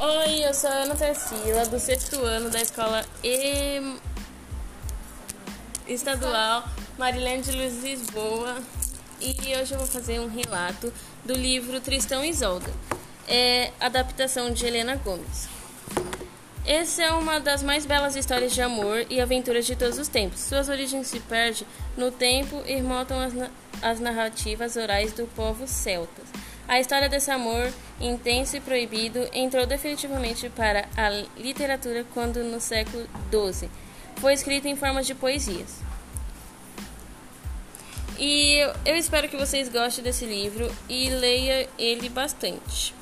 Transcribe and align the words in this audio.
eu 0.00 0.54
sou 0.54 0.70
a 0.70 0.74
Ana 0.74 0.94
Tarsila, 0.94 1.66
do 1.66 1.78
sexto 1.80 2.24
ano 2.24 2.48
da 2.50 2.62
escola 2.62 3.04
e... 3.22 3.96
estadual 5.88 6.64
Marilene 6.96 7.42
de 7.42 7.52
Luiz 7.52 7.82
Lisboa. 7.82 8.56
E 9.20 9.56
hoje 9.56 9.74
eu 9.74 9.78
vou 9.78 9.86
fazer 9.86 10.20
um 10.20 10.28
relato 10.28 10.92
do 11.24 11.32
livro 11.32 11.80
Tristão 11.80 12.24
e 12.24 12.30
Isolda, 12.30 12.70
é 13.26 13.72
adaptação 13.80 14.52
de 14.52 14.64
Helena 14.64 14.94
Gomes. 14.96 15.48
Essa 16.64 17.02
é 17.02 17.10
uma 17.10 17.40
das 17.40 17.62
mais 17.62 17.84
belas 17.84 18.14
histórias 18.14 18.54
de 18.54 18.62
amor 18.62 19.04
e 19.10 19.20
aventuras 19.20 19.66
de 19.66 19.74
todos 19.74 19.98
os 19.98 20.06
tempos. 20.06 20.40
Suas 20.40 20.68
origens 20.68 21.08
se 21.08 21.18
perdem 21.18 21.66
no 21.96 22.12
tempo 22.12 22.62
e 22.64 22.74
remontam 22.76 23.18
as, 23.18 23.32
as 23.82 23.98
narrativas 23.98 24.76
orais 24.76 25.12
do 25.12 25.26
povo 25.34 25.66
celtas. 25.66 26.26
A 26.68 26.78
história 26.78 27.08
desse 27.08 27.30
amor 27.30 27.72
intenso 27.98 28.58
e 28.58 28.60
proibido 28.60 29.26
entrou 29.32 29.66
definitivamente 29.66 30.50
para 30.50 30.86
a 30.94 31.08
literatura 31.40 32.04
quando, 32.12 32.44
no 32.44 32.60
século 32.60 33.08
XII, 33.30 33.70
foi 34.16 34.34
escrita 34.34 34.68
em 34.68 34.76
forma 34.76 35.02
de 35.02 35.14
poesias. 35.14 35.80
E 38.18 38.58
eu 38.84 38.96
espero 38.96 39.30
que 39.30 39.36
vocês 39.36 39.70
gostem 39.70 40.04
desse 40.04 40.26
livro 40.26 40.70
e 40.90 41.08
leia 41.08 41.66
ele 41.78 42.10
bastante. 42.10 42.94